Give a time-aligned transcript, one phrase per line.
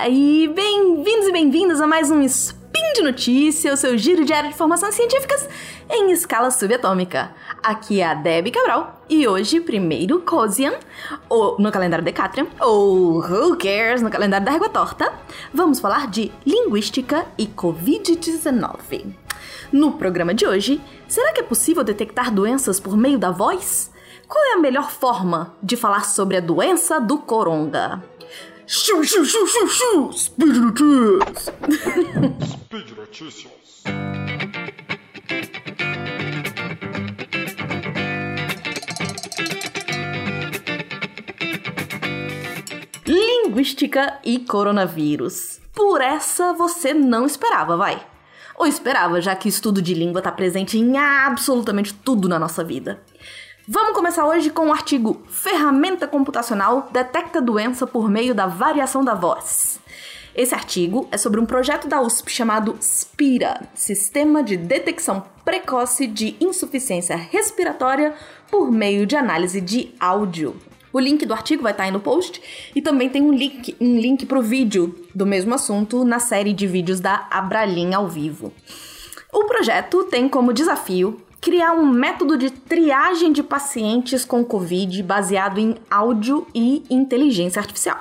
[0.00, 4.94] Bem-vindos e bem-vindas a mais um Spin de Notícia, o seu giro diário de informações
[4.94, 5.48] científicas
[5.90, 7.32] em escala subatômica.
[7.60, 10.74] Aqui é a Debbie Cabral e hoje, primeiro Cosian,
[11.28, 15.12] ou no calendário Decatrian, ou Who Cares no calendário da Régua Torta,
[15.52, 19.04] vamos falar de linguística e Covid-19.
[19.72, 23.90] No programa de hoje, será que é possível detectar doenças por meio da voz?
[24.28, 28.00] Qual é a melhor forma de falar sobre a doença do coronga?
[28.70, 30.12] Xiu, xiu, xiu, xiu, xiu!
[30.12, 31.46] Speed Notícias!
[32.52, 33.82] Speed Notícias.
[43.06, 45.60] Linguística e coronavírus.
[45.74, 48.06] Por essa você não esperava, vai.
[48.54, 53.00] Ou esperava, já que estudo de língua está presente em absolutamente tudo na nossa vida.
[53.70, 59.12] Vamos começar hoje com o artigo Ferramenta computacional detecta doença por meio da variação da
[59.12, 59.78] voz.
[60.34, 66.34] Esse artigo é sobre um projeto da USP chamado SPIRA Sistema de Detecção Precoce de
[66.40, 68.14] Insuficiência Respiratória
[68.50, 70.56] por meio de análise de áudio.
[70.90, 72.40] O link do artigo vai estar aí no post
[72.74, 76.54] e também tem um link, um link para o vídeo do mesmo assunto na série
[76.54, 78.50] de vídeos da Abralin ao vivo.
[79.30, 85.58] O projeto tem como desafio criar um método de triagem de pacientes com Covid baseado
[85.58, 87.98] em áudio e inteligência artificial.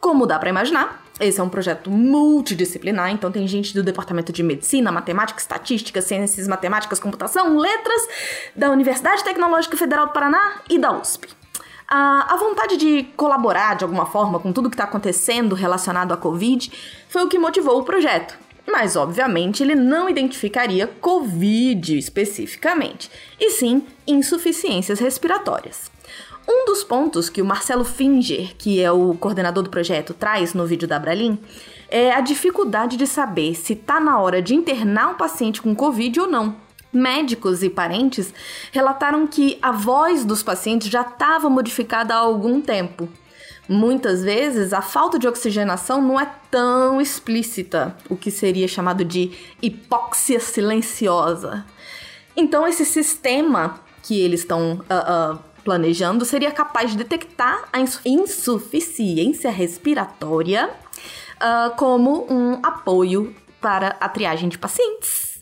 [0.00, 4.42] Como dá para imaginar, esse é um projeto multidisciplinar, então tem gente do departamento de
[4.42, 8.08] medicina, matemática, estatística, ciências matemáticas, computação, letras,
[8.56, 11.28] da Universidade Tecnológica Federal do Paraná e da USP.
[11.86, 16.16] A, a vontade de colaborar de alguma forma com tudo que está acontecendo relacionado à
[16.16, 16.72] Covid
[17.08, 18.38] foi o que motivou o projeto.
[18.66, 25.90] Mas, obviamente, ele não identificaria Covid especificamente, e sim insuficiências respiratórias.
[26.48, 30.66] Um dos pontos que o Marcelo Finger, que é o coordenador do projeto, traz no
[30.66, 31.38] vídeo da Abralin
[31.88, 36.20] é a dificuldade de saber se está na hora de internar um paciente com Covid
[36.20, 36.56] ou não.
[36.92, 38.34] Médicos e parentes
[38.72, 43.08] relataram que a voz dos pacientes já estava modificada há algum tempo.
[43.72, 49.30] Muitas vezes a falta de oxigenação não é tão explícita, o que seria chamado de
[49.62, 51.64] hipóxia silenciosa.
[52.36, 59.52] Então, esse sistema que eles estão uh, uh, planejando seria capaz de detectar a insuficiência
[59.52, 60.68] respiratória
[61.36, 65.38] uh, como um apoio para a triagem de pacientes.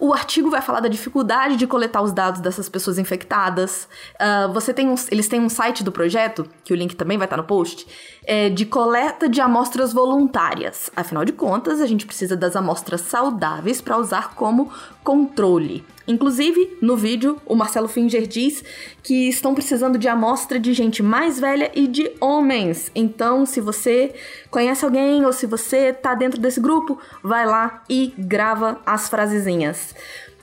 [0.00, 3.88] O artigo vai falar da dificuldade de coletar os dados dessas pessoas infectadas.
[4.14, 7.26] Uh, você tem um, eles têm um site do projeto, que o link também vai
[7.26, 7.86] estar no post,
[8.24, 10.90] é, de coleta de amostras voluntárias.
[10.94, 14.70] Afinal de contas, a gente precisa das amostras saudáveis para usar como
[15.02, 15.84] controle.
[16.06, 18.64] Inclusive, no vídeo, o Marcelo Finger diz
[19.02, 22.90] que estão precisando de amostra de gente mais velha e de homens.
[22.94, 24.14] Então, se você
[24.50, 29.87] conhece alguém ou se você tá dentro desse grupo, vai lá e grava as frasezinhas.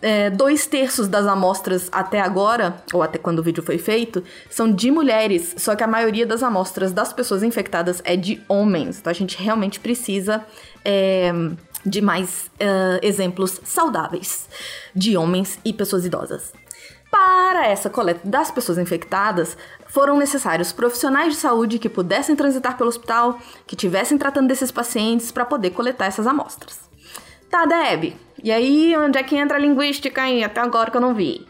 [0.02, 4.72] É, dois terços das amostras até agora, ou até quando o vídeo foi feito, são
[4.72, 9.00] de mulheres, só que a maioria das amostras das pessoas infectadas é de homens.
[9.00, 10.46] Então a gente realmente precisa
[10.84, 11.32] é,
[11.86, 14.50] de mais uh, exemplos saudáveis
[14.94, 16.52] de homens e pessoas idosas.
[17.10, 19.56] Para essa coleta das pessoas infectadas,
[19.88, 25.32] foram necessários profissionais de saúde que pudessem transitar pelo hospital, que tivessem tratando desses pacientes
[25.32, 26.82] para poder coletar essas amostras.
[27.50, 30.44] Tá, Deb, e aí onde é que entra a linguística aí?
[30.44, 31.48] Até agora que eu não vi.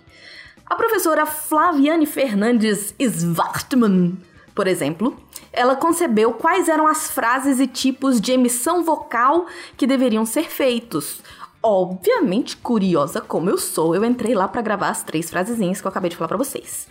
[0.65, 4.17] A professora Flaviane Fernandes Svartman,
[4.55, 5.13] por exemplo,
[5.51, 9.45] ela concebeu quais eram as frases e tipos de emissão vocal
[9.75, 11.21] que deveriam ser feitos.
[11.61, 15.89] Obviamente, curiosa como eu sou, eu entrei lá para gravar as três frasezinhas que eu
[15.89, 16.87] acabei de falar para vocês.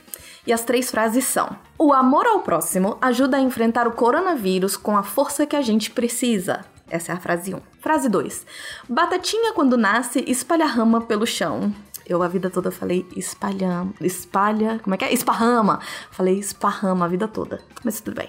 [0.46, 1.48] E as três frases são:
[1.78, 5.90] O amor ao próximo ajuda a enfrentar o coronavírus com a força que a gente
[5.90, 6.73] precisa.
[6.94, 7.60] Essa é a frase 1.
[7.80, 8.46] Frase 2.
[8.88, 11.74] Batatinha quando nasce espalha rama pelo chão.
[12.06, 15.12] Eu a vida toda falei espalha, espalha, como é que é?
[15.12, 15.80] Esparrama.
[16.12, 18.28] Falei esparrama a vida toda, mas tudo bem.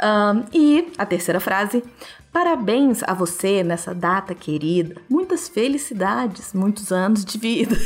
[0.00, 1.82] Um, e a terceira frase:
[2.32, 5.00] Parabéns a você nessa data querida.
[5.10, 7.76] Muitas felicidades, muitos anos de vida.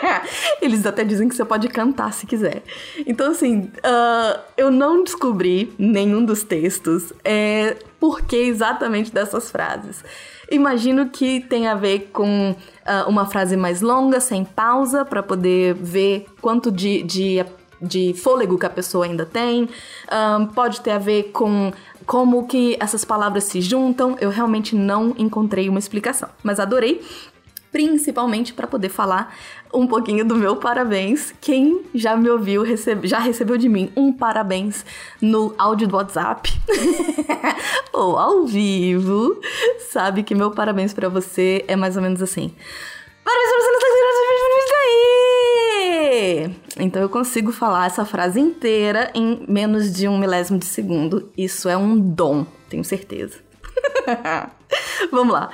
[0.62, 2.62] Eles até dizem que você pode cantar se quiser.
[3.06, 10.02] Então, assim, uh, eu não descobri nenhum dos textos é, por que exatamente dessas frases.
[10.50, 15.74] Imagino que tem a ver com uh, uma frase mais longa, sem pausa, para poder
[15.74, 17.44] ver quanto de, de
[17.82, 19.66] de fôlego que a pessoa ainda tem,
[20.38, 21.72] um, pode ter a ver com
[22.04, 24.16] como que essas palavras se juntam.
[24.20, 27.00] Eu realmente não encontrei uma explicação, mas adorei
[27.72, 29.34] principalmente para poder falar
[29.72, 31.32] um pouquinho do meu parabéns.
[31.40, 34.84] Quem já me ouviu, recebe, já recebeu de mim um parabéns
[35.20, 36.50] no áudio do WhatsApp
[37.92, 39.40] ou ao vivo,
[39.90, 42.52] sabe que meu parabéns para você é mais ou menos assim.
[43.24, 43.80] Parabéns pra você,
[46.10, 46.50] aí!
[46.78, 51.30] Então eu consigo falar essa frase inteira em menos de um milésimo de segundo.
[51.36, 53.38] Isso é um dom, tenho certeza.
[55.10, 55.50] Vamos lá.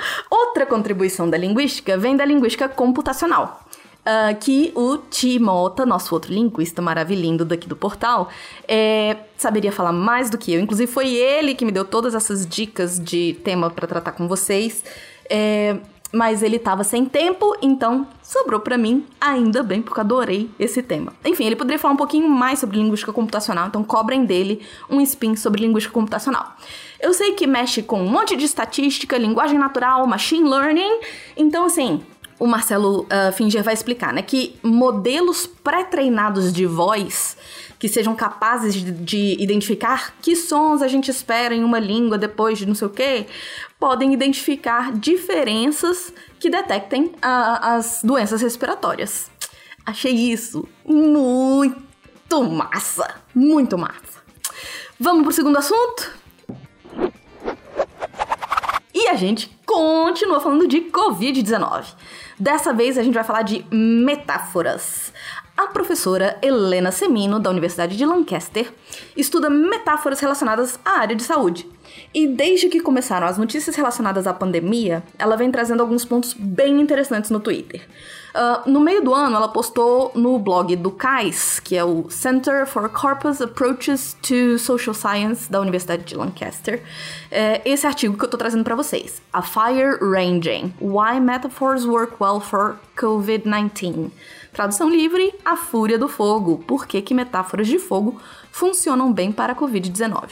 [0.57, 3.63] Outra contribuição da linguística vem da linguística computacional.
[4.01, 8.31] Uh, que o Timota, nosso outro linguista maravilhoso daqui do portal,
[8.67, 10.61] é, saberia falar mais do que eu.
[10.61, 14.83] Inclusive, foi ele que me deu todas essas dicas de tema para tratar com vocês.
[15.29, 15.77] É,
[16.17, 21.13] mas ele tava sem tempo, então sobrou para mim, ainda bem, porque adorei esse tema.
[21.23, 25.37] Enfim, ele poderia falar um pouquinho mais sobre linguística computacional, então cobrem dele um spin
[25.37, 26.57] sobre linguística computacional.
[26.99, 31.01] Eu sei que mexe com um monte de estatística, linguagem natural, machine learning,
[31.37, 32.03] então assim,
[32.39, 37.37] o Marcelo uh, Finger vai explicar, né, que modelos pré-treinados de voz
[37.79, 42.59] que sejam capazes de, de, identificar que sons a gente espera em uma língua depois
[42.59, 43.27] de não sei o quê,
[43.79, 49.31] podem identificar diferenças que detectem a, as doenças respiratórias.
[49.85, 54.17] Achei isso muito massa, muito massa.
[54.99, 56.11] Vamos pro segundo assunto?
[59.07, 61.95] E a gente continua falando de Covid-19.
[62.41, 65.13] Dessa vez a gente vai falar de metáforas.
[65.57, 68.69] A professora Helena Semino, da Universidade de Lancaster,
[69.17, 71.71] estuda metáforas relacionadas à área de saúde.
[72.15, 76.81] E desde que começaram as notícias relacionadas à pandemia, ela vem trazendo alguns pontos bem
[76.81, 77.83] interessantes no Twitter.
[78.37, 82.67] Uh, no meio do ano, ela postou no blog do CAIS, que é o Center
[82.67, 86.83] for Corpus Approaches to Social Science da Universidade de Lancaster,
[87.31, 89.23] é, esse artigo que eu tô trazendo para vocês.
[89.33, 94.11] A Fire Ranging: Why Metaphors Work Well for COVID-19.
[94.53, 96.59] Tradução livre: A Fúria do Fogo.
[96.67, 98.21] Por que, que metáforas de fogo
[98.53, 100.29] funcionam bem para a Covid-19?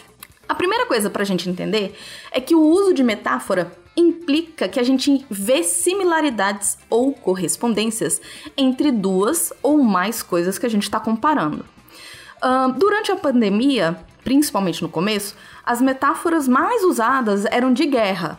[0.48, 1.94] A primeira coisa para a gente entender
[2.30, 8.20] é que o uso de metáfora implica que a gente vê similaridades ou correspondências
[8.56, 11.64] entre duas ou mais coisas que a gente está comparando.
[12.42, 18.38] Uh, durante a pandemia, principalmente no começo, as metáforas mais usadas eram de guerra.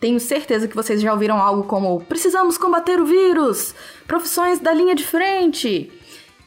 [0.00, 3.74] Tenho certeza que vocês já ouviram algo como precisamos combater o vírus,
[4.06, 5.92] profissões da linha de frente.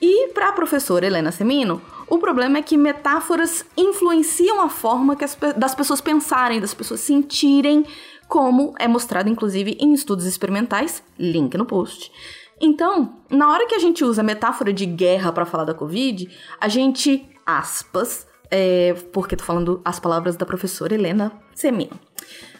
[0.02, 5.38] E para a professora Helena Semino, o problema é que metáforas influenciam a forma as,
[5.56, 7.86] das pessoas pensarem, das pessoas sentirem
[8.28, 12.12] como é mostrado inclusive em estudos experimentais, link no post.
[12.60, 16.30] Então, na hora que a gente usa metáfora de guerra para falar da Covid,
[16.60, 22.00] a gente, aspas, é, porque tô falando as palavras da professora Helena Semino,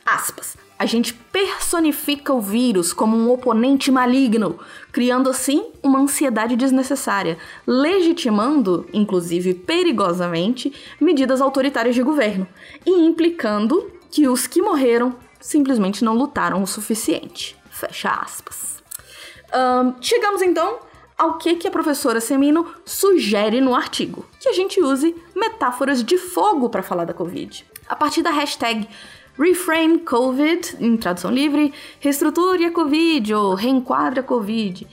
[0.06, 4.60] aspas, a gente personifica o vírus como um oponente maligno,
[4.92, 12.48] criando assim uma ansiedade desnecessária, legitimando, inclusive perigosamente, medidas autoritárias de governo
[12.86, 17.56] e implicando que os que morreram simplesmente não lutaram o suficiente.
[17.70, 18.84] Fecha aspas.
[19.54, 20.80] Um, chegamos então
[21.18, 26.18] ao que, que a professora Semino sugere no artigo: que a gente use metáforas de
[26.18, 27.66] fogo para falar da Covid.
[27.88, 28.88] A partir da hashtag
[29.38, 34.88] Reframe COVID, em tradução livre, reestruture a Covid ou reenquadre a Covid.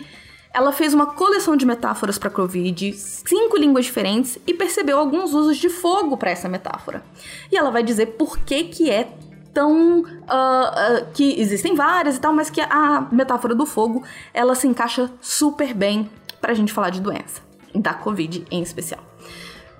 [0.52, 5.56] Ela fez uma coleção de metáforas para Covid, cinco línguas diferentes e percebeu alguns usos
[5.56, 7.02] de fogo para essa metáfora.
[7.50, 9.08] E ela vai dizer por que que é
[9.54, 14.02] tão uh, uh, que existem várias e tal, mas que a metáfora do fogo
[14.34, 17.40] ela se encaixa super bem para a gente falar de doença,
[17.74, 19.00] da Covid em especial.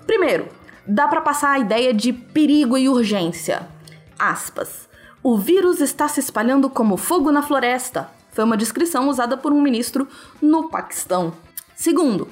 [0.07, 0.47] Primeiro,
[0.87, 3.67] dá para passar a ideia de perigo e urgência.
[4.23, 4.87] Aspas.
[5.21, 8.09] O vírus está se espalhando como fogo na floresta.
[8.31, 10.07] Foi uma descrição usada por um ministro
[10.41, 11.33] no Paquistão.
[11.75, 12.29] Segundo,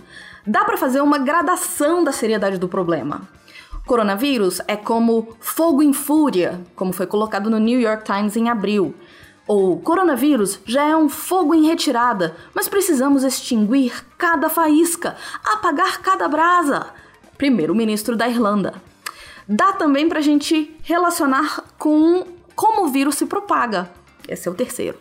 [0.48, 3.28] dá para fazer uma gradação da seriedade do problema.
[3.86, 8.96] Coronavírus é como fogo em fúria, como foi colocado no New York Times em abril.
[9.46, 16.26] Ou coronavírus já é um fogo em retirada, mas precisamos extinguir cada faísca, apagar cada
[16.30, 16.88] brasa.
[17.38, 18.91] Primeiro-ministro da Irlanda.
[19.48, 23.92] Dá também para a gente relacionar com como o vírus se propaga.
[24.28, 24.98] Esse é o terceiro.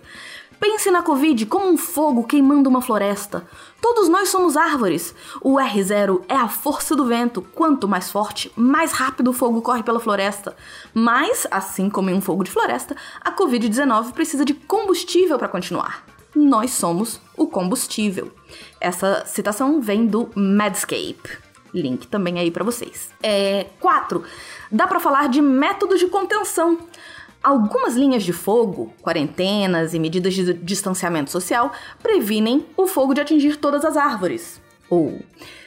[0.60, 3.46] Pense na Covid como um fogo queimando uma floresta.
[3.80, 5.14] Todos nós somos árvores.
[5.40, 7.40] O R0 é a força do vento.
[7.40, 10.54] Quanto mais forte, mais rápido o fogo corre pela floresta.
[10.92, 16.04] Mas, assim como em um fogo de floresta, a Covid-19 precisa de combustível para continuar.
[16.36, 18.30] Nós somos o combustível.
[18.78, 21.38] Essa citação vem do Medscape.
[21.74, 23.10] Link também aí para vocês.
[23.22, 24.22] É, 4.
[24.70, 26.78] Dá para falar de métodos de contenção.
[27.42, 31.72] Algumas linhas de fogo, quarentenas e medidas de distanciamento social
[32.02, 34.60] previnem o fogo de atingir todas as árvores.
[34.90, 35.20] Ou,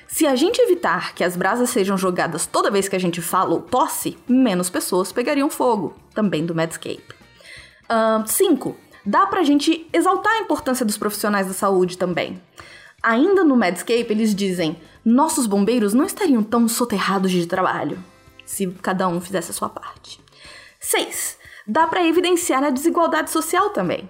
[0.08, 3.56] se a gente evitar que as brasas sejam jogadas toda vez que a gente fala
[3.56, 7.16] ou tosse, menos pessoas pegariam fogo, também do Medscape.
[8.28, 8.70] 5.
[8.70, 12.40] Uh, dá pra gente exaltar a importância dos profissionais da saúde também.
[13.04, 18.00] Ainda no Medscape, eles dizem: nossos bombeiros não estariam tão soterrados de trabalho
[18.46, 20.20] se cada um fizesse a sua parte.
[20.80, 24.08] 6 dá para evidenciar a desigualdade social também.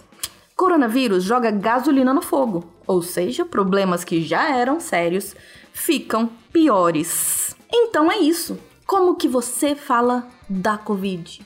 [0.56, 5.34] Coronavírus joga gasolina no fogo, ou seja, problemas que já eram sérios
[5.72, 7.56] ficam piores.
[7.72, 8.58] Então é isso.
[8.86, 11.40] Como que você fala da Covid?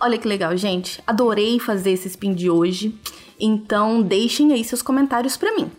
[0.00, 1.02] Olha que legal, gente.
[1.06, 2.96] Adorei fazer esse spin de hoje.
[3.40, 5.70] Então deixem aí seus comentários para mim.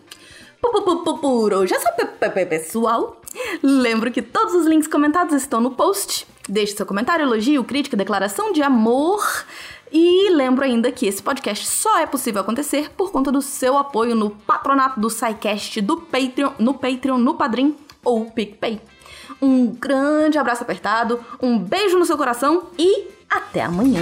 [0.61, 1.73] Por hoje
[2.21, 3.21] é pessoal.
[3.61, 8.51] Lembro que todos os links comentados estão no post Deixe seu comentário, elogio, crítica, declaração
[8.51, 9.23] de amor.
[9.91, 14.15] E lembro ainda que esse podcast só é possível acontecer por conta do seu apoio
[14.15, 18.81] no patronato do SciCast, do Patreon, no Patreon, no Padrim ou PicPay.
[19.39, 24.01] Um grande abraço apertado, um beijo no seu coração e até amanhã!